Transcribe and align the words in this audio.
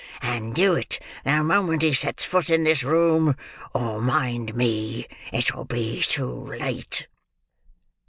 And 0.23 0.55
do 0.55 0.73
it 0.75 0.99
the 1.23 1.43
moment 1.43 1.83
he 1.83 1.93
sets 1.93 2.23
foot 2.25 2.49
in 2.49 2.63
this 2.63 2.81
room, 2.83 3.35
or 3.71 4.01
mind 4.01 4.55
me, 4.55 5.05
it 5.31 5.53
will 5.53 5.65
be 5.65 6.01
too 6.01 6.31
late!" 6.55 7.05